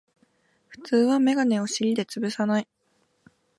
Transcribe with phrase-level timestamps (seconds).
[0.69, 2.67] 普通はメガネを尻でつぶさない